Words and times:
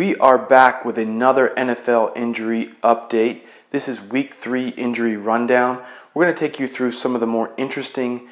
We 0.00 0.16
are 0.16 0.38
back 0.38 0.86
with 0.86 0.96
another 0.96 1.52
NFL 1.58 2.16
injury 2.16 2.70
update. 2.82 3.42
This 3.70 3.86
is 3.86 4.00
week 4.00 4.32
three 4.32 4.70
injury 4.70 5.14
rundown. 5.14 5.84
We're 6.14 6.24
going 6.24 6.34
to 6.34 6.40
take 6.40 6.58
you 6.58 6.66
through 6.66 6.92
some 6.92 7.14
of 7.14 7.20
the 7.20 7.26
more 7.26 7.52
interesting 7.58 8.26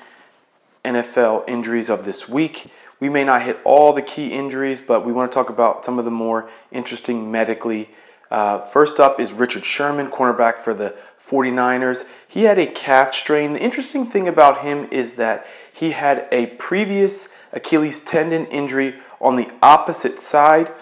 NFL 0.83 1.47
injuries 1.47 1.91
of 1.91 2.07
this 2.07 2.27
week. 2.27 2.69
We 3.01 3.11
may 3.11 3.23
not 3.23 3.43
hit 3.43 3.59
all 3.65 3.93
the 3.93 4.01
key 4.01 4.29
injuries, 4.29 4.81
but 4.81 5.05
we 5.05 5.13
want 5.13 5.31
to 5.31 5.35
talk 5.35 5.51
about 5.51 5.85
some 5.85 5.99
of 5.99 6.07
the 6.07 6.11
more 6.11 6.49
interesting 6.73 7.31
medically. 7.31 7.91
Uh, 8.31 8.61
first 8.61 8.99
up 8.99 9.21
is 9.21 9.35
Richard 9.35 9.67
Sherman, 9.67 10.11
cornerback 10.11 10.61
for 10.61 10.73
the 10.73 10.95
49ers. 11.23 12.07
He 12.27 12.45
had 12.45 12.59
a 12.59 12.65
calf 12.65 13.13
strain. 13.13 13.53
The 13.53 13.61
interesting 13.61 14.07
thing 14.07 14.27
about 14.27 14.63
him 14.63 14.89
is 14.91 15.17
that 15.17 15.47
he 15.71 15.91
had 15.91 16.29
a 16.33 16.47
previous 16.47 17.29
Achilles 17.53 18.01
tendon 18.01 18.47
injury 18.47 18.95
on 19.21 19.37
the 19.37 19.51
opposite 19.63 20.21
side. 20.21 20.73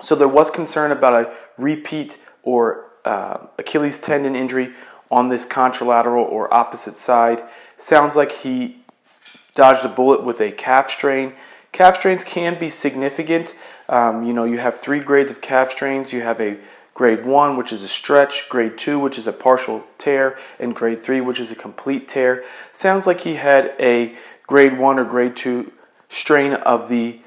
So 0.00 0.14
there 0.14 0.28
was 0.28 0.50
concern 0.50 0.92
about 0.92 1.14
a 1.14 1.34
repeat 1.56 2.18
or 2.42 2.86
uh, 3.04 3.46
Achilles 3.58 3.98
tendon 3.98 4.34
injury 4.34 4.72
on 5.10 5.28
this 5.28 5.46
contralateral 5.46 6.24
or 6.24 6.52
opposite 6.52 6.96
side. 6.96 7.42
Sounds 7.76 8.16
like 8.16 8.32
he 8.32 8.78
dodged 9.54 9.84
a 9.84 9.88
bullet 9.88 10.24
with 10.24 10.40
a 10.40 10.50
calf 10.50 10.90
strain. 10.90 11.34
Calf 11.72 11.96
strains 11.96 12.24
can 12.24 12.58
be 12.58 12.68
significant. 12.68 13.54
Um, 13.88 14.24
you 14.24 14.32
know, 14.32 14.44
you 14.44 14.58
have 14.58 14.80
three 14.80 15.00
grades 15.00 15.30
of 15.30 15.40
calf 15.40 15.70
strains. 15.70 16.12
You 16.12 16.22
have 16.22 16.40
a 16.40 16.58
grade 16.94 17.26
one, 17.26 17.56
which 17.56 17.72
is 17.72 17.82
a 17.82 17.88
stretch, 17.88 18.48
grade 18.48 18.78
two, 18.78 18.98
which 18.98 19.18
is 19.18 19.26
a 19.26 19.32
partial 19.32 19.84
tear, 19.98 20.38
and 20.58 20.74
grade 20.74 21.02
three, 21.02 21.20
which 21.20 21.40
is 21.40 21.50
a 21.50 21.56
complete 21.56 22.08
tear. 22.08 22.44
Sounds 22.72 23.06
like 23.06 23.20
he 23.20 23.34
had 23.34 23.74
a 23.80 24.14
grade 24.46 24.78
one 24.78 24.98
or 24.98 25.04
grade 25.04 25.36
two 25.36 25.72
strain 26.08 26.54
of 26.54 26.88
the 26.88 27.20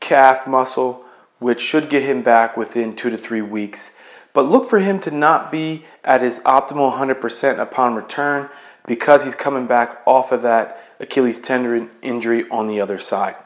calf 0.00 0.46
muscle, 0.46 1.03
which 1.44 1.60
should 1.60 1.90
get 1.90 2.02
him 2.02 2.22
back 2.22 2.56
within 2.56 2.96
two 2.96 3.10
to 3.10 3.18
three 3.18 3.42
weeks. 3.42 3.94
But 4.32 4.46
look 4.46 4.66
for 4.66 4.78
him 4.78 4.98
to 5.00 5.10
not 5.10 5.52
be 5.52 5.84
at 6.02 6.22
his 6.22 6.40
optimal 6.40 6.96
100% 6.96 7.58
upon 7.58 7.94
return 7.94 8.48
because 8.86 9.24
he's 9.24 9.34
coming 9.34 9.66
back 9.66 10.00
off 10.06 10.32
of 10.32 10.40
that 10.40 10.82
Achilles 10.98 11.38
tendon 11.38 11.90
injury 12.00 12.48
on 12.48 12.66
the 12.66 12.80
other 12.80 12.98
side. 12.98 13.36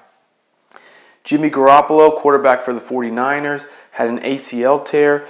Jimmy 1.24 1.50
Garoppolo, 1.50 2.14
quarterback 2.16 2.62
for 2.62 2.72
the 2.72 2.80
49ers, 2.80 3.66
had 3.90 4.08
an 4.08 4.20
ACL 4.20 4.84
tear, 4.84 5.26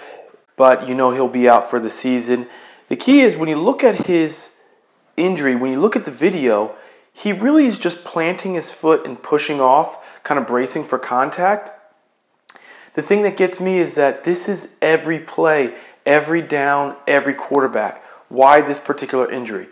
but 0.56 0.86
you 0.86 0.94
know 0.94 1.12
he'll 1.12 1.26
be 1.26 1.48
out 1.48 1.70
for 1.70 1.80
the 1.80 1.88
season. 1.88 2.48
The 2.88 2.96
key 2.96 3.22
is 3.22 3.34
when 3.34 3.48
you 3.48 3.56
look 3.56 3.82
at 3.82 4.08
his 4.08 4.60
injury, 5.16 5.56
when 5.56 5.72
you 5.72 5.80
look 5.80 5.96
at 5.96 6.04
the 6.04 6.10
video, 6.10 6.76
he 7.14 7.32
really 7.32 7.64
is 7.64 7.78
just 7.78 8.04
planting 8.04 8.52
his 8.52 8.72
foot 8.72 9.06
and 9.06 9.22
pushing 9.22 9.58
off, 9.58 10.04
kind 10.22 10.38
of 10.38 10.46
bracing 10.46 10.84
for 10.84 10.98
contact. 10.98 11.70
The 12.98 13.04
thing 13.04 13.22
that 13.22 13.36
gets 13.36 13.60
me 13.60 13.78
is 13.78 13.94
that 13.94 14.24
this 14.24 14.48
is 14.48 14.74
every 14.82 15.20
play, 15.20 15.72
every 16.04 16.42
down, 16.42 16.96
every 17.06 17.32
quarterback. 17.32 18.02
Why 18.28 18.60
this 18.60 18.80
particular 18.80 19.30
injury? 19.30 19.68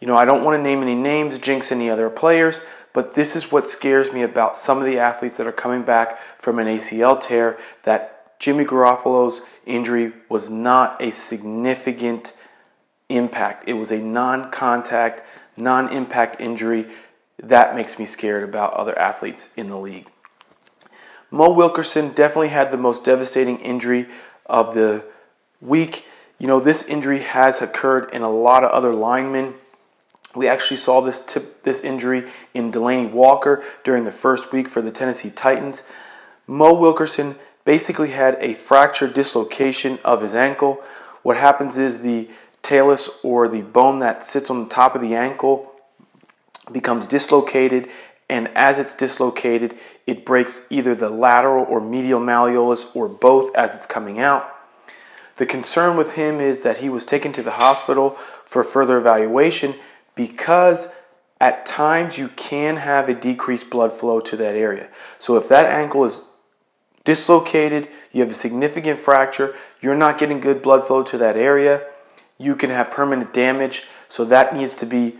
You 0.00 0.06
know, 0.06 0.16
I 0.16 0.24
don't 0.24 0.44
want 0.44 0.56
to 0.56 0.62
name 0.62 0.80
any 0.80 0.94
names, 0.94 1.40
jinx 1.40 1.72
any 1.72 1.90
other 1.90 2.08
players, 2.08 2.60
but 2.92 3.14
this 3.14 3.34
is 3.34 3.50
what 3.50 3.68
scares 3.68 4.12
me 4.12 4.22
about 4.22 4.56
some 4.56 4.78
of 4.78 4.84
the 4.84 4.96
athletes 4.96 5.38
that 5.38 5.46
are 5.48 5.50
coming 5.50 5.82
back 5.82 6.20
from 6.40 6.60
an 6.60 6.68
ACL 6.68 7.20
tear 7.20 7.58
that 7.82 8.38
Jimmy 8.38 8.64
Garoppolo's 8.64 9.42
injury 9.66 10.12
was 10.28 10.48
not 10.48 11.02
a 11.02 11.10
significant 11.10 12.32
impact. 13.08 13.68
It 13.68 13.72
was 13.72 13.90
a 13.90 13.98
non 13.98 14.52
contact 14.52 15.24
non 15.56 15.88
impact 15.88 16.40
injury, 16.40 16.86
that 17.42 17.74
makes 17.74 17.98
me 17.98 18.06
scared 18.06 18.48
about 18.48 18.74
other 18.74 18.96
athletes 18.96 19.52
in 19.56 19.68
the 19.68 19.78
league. 19.78 20.06
Mo 21.30 21.50
Wilkerson 21.50 22.12
definitely 22.12 22.48
had 22.48 22.70
the 22.70 22.76
most 22.76 23.04
devastating 23.04 23.58
injury 23.60 24.06
of 24.46 24.74
the 24.74 25.04
week. 25.60 26.04
You 26.38 26.46
know, 26.46 26.60
this 26.60 26.84
injury 26.84 27.20
has 27.20 27.60
occurred 27.60 28.10
in 28.12 28.22
a 28.22 28.30
lot 28.30 28.64
of 28.64 28.70
other 28.70 28.94
linemen. 28.94 29.54
We 30.34 30.48
actually 30.48 30.76
saw 30.78 31.00
this 31.00 31.24
tip, 31.24 31.62
this 31.64 31.80
injury 31.80 32.30
in 32.54 32.72
Delanie 32.72 33.10
Walker 33.10 33.62
during 33.84 34.04
the 34.04 34.12
first 34.12 34.52
week 34.52 34.68
for 34.68 34.80
the 34.80 34.90
Tennessee 34.90 35.30
Titans. 35.30 35.82
Mo 36.46 36.72
Wilkerson 36.72 37.36
basically 37.64 38.10
had 38.12 38.36
a 38.40 38.54
fracture 38.54 39.08
dislocation 39.08 39.98
of 40.04 40.22
his 40.22 40.34
ankle. 40.34 40.82
What 41.22 41.36
happens 41.36 41.76
is 41.76 42.00
the 42.00 42.30
talus 42.62 43.10
or 43.22 43.48
the 43.48 43.62
bone 43.62 43.98
that 43.98 44.24
sits 44.24 44.48
on 44.48 44.64
the 44.64 44.74
top 44.74 44.94
of 44.94 45.02
the 45.02 45.14
ankle 45.14 45.72
becomes 46.72 47.08
dislocated 47.08 47.88
and 48.28 48.48
as 48.48 48.78
it's 48.78 48.94
dislocated 48.94 49.74
it 50.06 50.24
breaks 50.24 50.66
either 50.70 50.94
the 50.94 51.08
lateral 51.08 51.64
or 51.64 51.80
medial 51.80 52.20
malleolus 52.20 52.94
or 52.94 53.08
both 53.08 53.54
as 53.54 53.74
it's 53.74 53.86
coming 53.86 54.18
out 54.18 54.54
the 55.36 55.46
concern 55.46 55.96
with 55.96 56.14
him 56.14 56.40
is 56.40 56.62
that 56.62 56.78
he 56.78 56.88
was 56.88 57.04
taken 57.04 57.32
to 57.32 57.42
the 57.42 57.52
hospital 57.52 58.16
for 58.44 58.64
further 58.64 58.98
evaluation 58.98 59.74
because 60.14 60.94
at 61.40 61.64
times 61.64 62.18
you 62.18 62.28
can 62.28 62.78
have 62.78 63.08
a 63.08 63.14
decreased 63.14 63.70
blood 63.70 63.92
flow 63.92 64.20
to 64.20 64.36
that 64.36 64.54
area 64.54 64.88
so 65.18 65.36
if 65.36 65.48
that 65.48 65.66
ankle 65.66 66.04
is 66.04 66.24
dislocated 67.04 67.88
you 68.12 68.20
have 68.20 68.30
a 68.30 68.34
significant 68.34 68.98
fracture 68.98 69.54
you're 69.80 69.96
not 69.96 70.18
getting 70.18 70.40
good 70.40 70.60
blood 70.60 70.86
flow 70.86 71.02
to 71.02 71.16
that 71.16 71.36
area 71.36 71.82
you 72.38 72.54
can 72.54 72.70
have 72.70 72.90
permanent 72.90 73.34
damage. 73.34 73.84
So 74.08 74.24
that 74.24 74.56
needs 74.56 74.74
to 74.76 74.86
be 74.86 75.16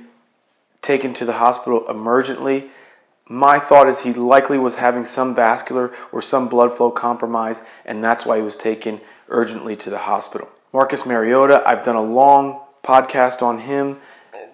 taken 0.80 1.12
to 1.14 1.24
the 1.24 1.34
hospital 1.34 1.84
emergently. 1.88 2.70
My 3.28 3.58
thought 3.58 3.88
is 3.88 4.00
he 4.00 4.14
likely 4.14 4.58
was 4.58 4.76
having 4.76 5.04
some 5.04 5.34
vascular 5.34 5.92
or 6.10 6.22
some 6.22 6.48
blood 6.48 6.74
flow 6.74 6.90
compromise, 6.90 7.62
and 7.84 8.02
that's 8.02 8.24
why 8.24 8.38
he 8.38 8.42
was 8.42 8.56
taken 8.56 9.02
urgently 9.28 9.76
to 9.76 9.90
the 9.90 9.98
hospital. 9.98 10.48
Marcus 10.72 11.04
Mariota, 11.04 11.62
I've 11.66 11.84
done 11.84 11.96
a 11.96 12.02
long 12.02 12.60
podcast 12.82 13.42
on 13.42 13.60
him. 13.60 13.98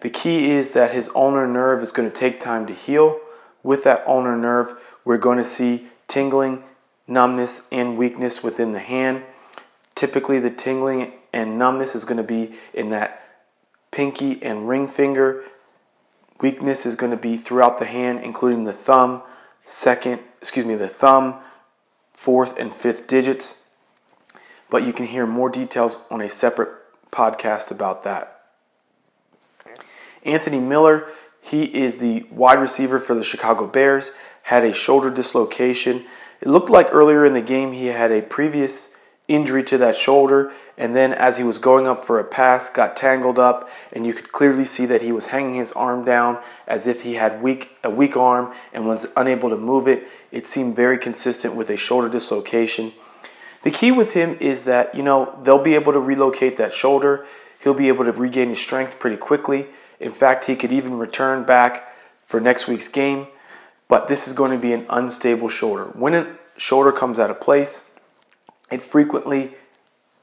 The 0.00 0.10
key 0.10 0.50
is 0.50 0.72
that 0.72 0.92
his 0.92 1.08
ulnar 1.14 1.46
nerve 1.46 1.82
is 1.82 1.92
going 1.92 2.10
to 2.10 2.16
take 2.16 2.40
time 2.40 2.66
to 2.66 2.74
heal. 2.74 3.20
With 3.62 3.84
that 3.84 4.04
ulnar 4.06 4.36
nerve, 4.36 4.74
we're 5.04 5.18
going 5.18 5.38
to 5.38 5.44
see 5.44 5.86
tingling, 6.08 6.64
numbness, 7.06 7.68
and 7.70 7.96
weakness 7.96 8.42
within 8.42 8.72
the 8.72 8.80
hand. 8.80 9.22
Typically, 9.94 10.40
the 10.40 10.50
tingling 10.50 11.12
and 11.32 11.58
numbness 11.58 11.94
is 11.94 12.04
going 12.04 12.16
to 12.16 12.24
be 12.24 12.54
in 12.72 12.90
that 12.90 13.22
pinky 13.92 14.42
and 14.42 14.68
ring 14.68 14.88
finger. 14.88 15.44
Weakness 16.40 16.84
is 16.84 16.96
going 16.96 17.12
to 17.12 17.16
be 17.16 17.36
throughout 17.36 17.78
the 17.78 17.84
hand, 17.84 18.20
including 18.22 18.64
the 18.64 18.72
thumb, 18.72 19.22
second, 19.64 20.20
excuse 20.40 20.66
me, 20.66 20.74
the 20.74 20.88
thumb, 20.88 21.36
fourth, 22.12 22.58
and 22.58 22.72
fifth 22.72 23.06
digits. 23.06 23.62
But 24.68 24.84
you 24.84 24.92
can 24.92 25.06
hear 25.06 25.26
more 25.26 25.48
details 25.48 26.04
on 26.10 26.20
a 26.20 26.28
separate 26.28 26.70
podcast 27.12 27.70
about 27.70 28.02
that. 28.04 28.40
Anthony 30.24 30.58
Miller, 30.58 31.06
he 31.40 31.64
is 31.64 31.98
the 31.98 32.24
wide 32.30 32.60
receiver 32.60 32.98
for 32.98 33.14
the 33.14 33.22
Chicago 33.22 33.66
Bears, 33.66 34.12
had 34.44 34.64
a 34.64 34.72
shoulder 34.72 35.10
dislocation. 35.10 36.04
It 36.40 36.48
looked 36.48 36.70
like 36.70 36.88
earlier 36.90 37.24
in 37.24 37.34
the 37.34 37.40
game 37.40 37.72
he 37.72 37.86
had 37.86 38.10
a 38.10 38.22
previous 38.22 38.96
injury 39.26 39.64
to 39.64 39.78
that 39.78 39.96
shoulder 39.96 40.52
and 40.76 40.94
then 40.96 41.12
as 41.12 41.38
he 41.38 41.44
was 41.44 41.58
going 41.58 41.86
up 41.86 42.04
for 42.04 42.18
a 42.18 42.24
pass 42.24 42.68
got 42.68 42.96
tangled 42.96 43.38
up 43.38 43.68
and 43.92 44.06
you 44.06 44.12
could 44.12 44.32
clearly 44.32 44.64
see 44.64 44.86
that 44.86 45.02
he 45.02 45.12
was 45.12 45.26
hanging 45.26 45.54
his 45.54 45.72
arm 45.72 46.04
down 46.04 46.38
as 46.66 46.86
if 46.86 47.02
he 47.02 47.14
had 47.14 47.42
weak 47.42 47.76
a 47.84 47.90
weak 47.90 48.16
arm 48.16 48.52
and 48.72 48.86
was 48.86 49.06
unable 49.16 49.48
to 49.48 49.56
move 49.56 49.86
it. 49.86 50.06
It 50.32 50.46
seemed 50.46 50.74
very 50.74 50.98
consistent 50.98 51.54
with 51.54 51.70
a 51.70 51.76
shoulder 51.76 52.08
dislocation. 52.08 52.92
The 53.62 53.70
key 53.70 53.92
with 53.92 54.12
him 54.12 54.36
is 54.40 54.64
that 54.64 54.94
you 54.94 55.02
know 55.02 55.38
they'll 55.42 55.62
be 55.62 55.74
able 55.74 55.92
to 55.92 56.00
relocate 56.00 56.56
that 56.56 56.74
shoulder. 56.74 57.24
He'll 57.62 57.72
be 57.72 57.88
able 57.88 58.04
to 58.04 58.12
regain 58.12 58.48
his 58.50 58.58
strength 58.58 58.98
pretty 58.98 59.16
quickly. 59.16 59.68
In 60.00 60.10
fact 60.10 60.46
he 60.46 60.56
could 60.56 60.72
even 60.72 60.98
return 60.98 61.44
back 61.44 61.94
for 62.26 62.40
next 62.40 62.66
week's 62.66 62.88
game. 62.88 63.28
But 63.86 64.08
this 64.08 64.26
is 64.26 64.32
going 64.32 64.50
to 64.50 64.58
be 64.58 64.72
an 64.72 64.86
unstable 64.90 65.48
shoulder. 65.48 65.84
When 65.84 66.14
a 66.14 66.36
shoulder 66.56 66.90
comes 66.90 67.18
out 67.18 67.30
of 67.30 67.40
place 67.40 67.93
it 68.70 68.82
frequently 68.82 69.54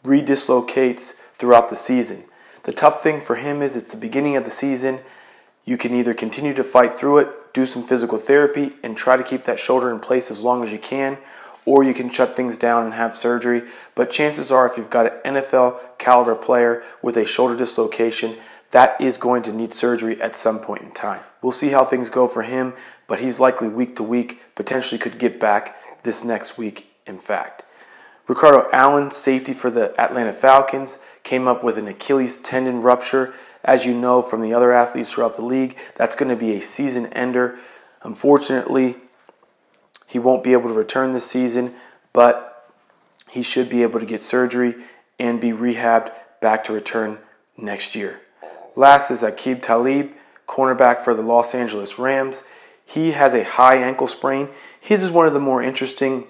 redislocates 0.03 1.15
throughout 1.35 1.69
the 1.69 1.75
season. 1.75 2.23
The 2.63 2.73
tough 2.73 3.01
thing 3.01 3.21
for 3.21 3.35
him 3.35 3.61
is 3.61 3.75
it's 3.75 3.91
the 3.91 3.97
beginning 3.97 4.35
of 4.35 4.45
the 4.45 4.51
season. 4.51 4.99
You 5.65 5.77
can 5.77 5.93
either 5.93 6.13
continue 6.13 6.53
to 6.53 6.63
fight 6.63 6.93
through 6.93 7.19
it, 7.19 7.53
do 7.53 7.65
some 7.65 7.83
physical 7.83 8.17
therapy, 8.17 8.73
and 8.83 8.95
try 8.95 9.17
to 9.17 9.23
keep 9.23 9.43
that 9.43 9.59
shoulder 9.59 9.91
in 9.91 9.99
place 9.99 10.31
as 10.31 10.41
long 10.41 10.63
as 10.63 10.71
you 10.71 10.79
can, 10.79 11.17
or 11.65 11.83
you 11.83 11.93
can 11.93 12.09
shut 12.09 12.35
things 12.35 12.57
down 12.57 12.85
and 12.85 12.93
have 12.93 13.15
surgery. 13.15 13.63
But 13.95 14.11
chances 14.11 14.51
are, 14.51 14.67
if 14.67 14.77
you've 14.77 14.89
got 14.89 15.25
an 15.25 15.35
NFL 15.35 15.79
caliber 15.97 16.35
player 16.35 16.83
with 17.01 17.17
a 17.17 17.25
shoulder 17.25 17.55
dislocation, 17.55 18.37
that 18.71 18.99
is 19.01 19.17
going 19.17 19.43
to 19.43 19.53
need 19.53 19.73
surgery 19.73 20.21
at 20.21 20.35
some 20.35 20.59
point 20.59 20.81
in 20.81 20.91
time. 20.91 21.21
We'll 21.41 21.51
see 21.51 21.69
how 21.69 21.83
things 21.83 22.09
go 22.09 22.27
for 22.27 22.43
him, 22.43 22.73
but 23.07 23.19
he's 23.19 23.39
likely 23.39 23.67
week 23.67 23.95
to 23.97 24.03
week, 24.03 24.41
potentially 24.55 24.97
could 24.97 25.19
get 25.19 25.39
back 25.39 25.75
this 26.03 26.23
next 26.23 26.57
week, 26.57 26.87
in 27.05 27.19
fact. 27.19 27.63
Ricardo 28.31 28.69
Allen, 28.71 29.11
safety 29.11 29.51
for 29.51 29.69
the 29.69 29.93
Atlanta 29.99 30.31
Falcons, 30.31 30.99
came 31.21 31.49
up 31.49 31.65
with 31.65 31.77
an 31.77 31.89
Achilles 31.89 32.37
tendon 32.37 32.81
rupture. 32.81 33.33
As 33.61 33.85
you 33.85 33.93
know 33.93 34.21
from 34.21 34.39
the 34.39 34.53
other 34.53 34.71
athletes 34.71 35.11
throughout 35.11 35.35
the 35.35 35.43
league, 35.43 35.75
that's 35.97 36.15
going 36.15 36.29
to 36.29 36.35
be 36.37 36.53
a 36.53 36.61
season 36.61 37.07
ender. 37.07 37.59
Unfortunately, 38.03 38.95
he 40.07 40.17
won't 40.17 40.45
be 40.45 40.53
able 40.53 40.69
to 40.69 40.73
return 40.73 41.11
this 41.11 41.29
season, 41.29 41.73
but 42.13 42.71
he 43.29 43.43
should 43.43 43.69
be 43.69 43.83
able 43.83 43.99
to 43.99 44.05
get 44.05 44.23
surgery 44.23 44.75
and 45.19 45.41
be 45.41 45.51
rehabbed 45.51 46.13
back 46.39 46.63
to 46.63 46.71
return 46.71 47.17
next 47.57 47.95
year. 47.95 48.21
Last 48.77 49.11
is 49.11 49.23
Aqib 49.23 49.61
Talib, 49.61 50.11
cornerback 50.47 51.03
for 51.03 51.13
the 51.13 51.21
Los 51.21 51.53
Angeles 51.53 51.99
Rams. 51.99 52.43
He 52.85 53.11
has 53.11 53.33
a 53.33 53.43
high 53.43 53.75
ankle 53.75 54.07
sprain. 54.07 54.47
His 54.79 55.03
is 55.03 55.11
one 55.11 55.27
of 55.27 55.33
the 55.33 55.41
more 55.41 55.61
interesting 55.61 56.27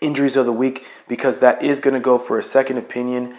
injuries 0.00 0.36
of 0.36 0.46
the 0.46 0.52
week 0.52 0.84
because 1.08 1.40
that 1.40 1.62
is 1.62 1.80
going 1.80 1.94
to 1.94 2.00
go 2.00 2.18
for 2.18 2.38
a 2.38 2.42
second 2.42 2.78
opinion. 2.78 3.36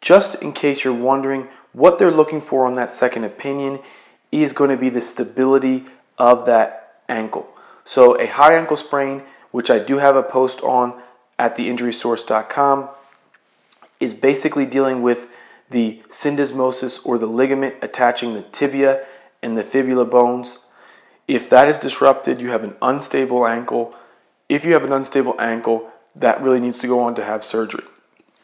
Just 0.00 0.40
in 0.42 0.52
case 0.52 0.84
you're 0.84 0.94
wondering, 0.94 1.48
what 1.72 1.98
they're 1.98 2.10
looking 2.10 2.40
for 2.40 2.66
on 2.66 2.74
that 2.74 2.90
second 2.90 3.24
opinion 3.24 3.80
is 4.30 4.52
going 4.52 4.70
to 4.70 4.76
be 4.76 4.88
the 4.88 5.00
stability 5.00 5.86
of 6.18 6.46
that 6.46 7.00
ankle. 7.08 7.48
So, 7.84 8.20
a 8.20 8.26
high 8.26 8.54
ankle 8.54 8.76
sprain, 8.76 9.22
which 9.50 9.70
I 9.70 9.78
do 9.78 9.98
have 9.98 10.16
a 10.16 10.22
post 10.22 10.60
on 10.60 11.00
at 11.38 11.56
theinjurysource.com, 11.56 12.90
is 14.00 14.14
basically 14.14 14.66
dealing 14.66 15.02
with 15.02 15.28
the 15.70 16.02
syndesmosis 16.08 17.00
or 17.04 17.18
the 17.18 17.26
ligament 17.26 17.76
attaching 17.82 18.34
the 18.34 18.42
tibia 18.42 19.04
and 19.42 19.56
the 19.56 19.62
fibula 19.62 20.04
bones. 20.04 20.58
If 21.26 21.50
that 21.50 21.68
is 21.68 21.80
disrupted, 21.80 22.40
you 22.40 22.50
have 22.50 22.64
an 22.64 22.74
unstable 22.80 23.46
ankle. 23.46 23.94
If 24.48 24.64
you 24.64 24.72
have 24.72 24.84
an 24.84 24.92
unstable 24.92 25.34
ankle, 25.38 25.90
that 26.14 26.40
really 26.40 26.60
needs 26.60 26.78
to 26.80 26.86
go 26.86 27.00
on 27.00 27.14
to 27.16 27.24
have 27.24 27.44
surgery. 27.44 27.84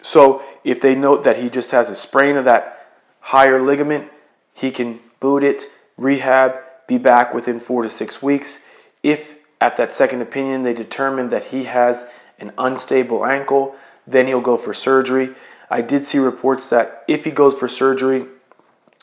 So, 0.01 0.43
if 0.65 0.81
they 0.81 0.95
note 0.95 1.25
that 1.25 1.39
he 1.39 1.49
just 1.49 1.71
has 1.71 1.89
a 1.89 1.95
sprain 1.95 2.37
of 2.37 2.45
that 2.45 2.89
higher 3.21 3.63
ligament, 3.63 4.11
he 4.53 4.71
can 4.71 5.01
boot 5.19 5.43
it, 5.43 5.65
rehab, 5.97 6.61
be 6.87 6.99
back 6.99 7.33
within 7.33 7.59
four 7.59 7.83
to 7.83 7.89
six 7.89 8.23
weeks. 8.23 8.65
If 9.03 9.37
at 9.61 9.77
that 9.79 9.95
second 9.95 10.21
opinion 10.21 10.63
they 10.63 10.75
determine 10.75 11.31
that 11.31 11.45
he 11.45 11.65
has 11.65 12.07
an 12.39 12.53
unstable 12.59 13.25
ankle, 13.25 13.75
then 14.07 14.27
he'll 14.27 14.41
go 14.43 14.59
for 14.59 14.75
surgery. 14.75 15.31
I 15.71 15.81
did 15.81 16.05
see 16.05 16.19
reports 16.19 16.69
that 16.69 17.05
if 17.09 17.25
he 17.25 17.31
goes 17.31 17.55
for 17.55 17.69
surgery, 17.69 18.27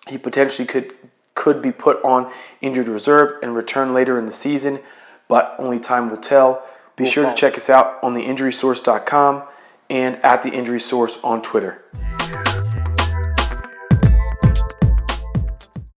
he 0.08 0.18
potentially 0.18 0.68
could 0.68 0.94
could 1.34 1.62
be 1.62 1.72
put 1.72 2.04
on 2.04 2.32
injured 2.60 2.88
reserve 2.88 3.40
and 3.42 3.56
return 3.56 3.94
later 3.94 4.20
in 4.20 4.26
the 4.26 4.34
season, 4.34 4.80
but 5.28 5.56
only 5.58 5.80
time 5.80 6.10
will 6.10 6.18
tell. 6.18 6.64
Be 6.96 7.04
we'll 7.04 7.12
sure 7.12 7.30
to 7.30 7.36
check 7.36 7.58
us 7.58 7.70
out 7.70 8.00
on 8.04 8.14
theinjurysource.com 8.16 9.44
and 9.90 10.16
at 10.18 10.44
the 10.44 10.50
injury 10.50 10.80
source 10.80 11.20
on 11.24 11.42
Twitter. 11.42 11.84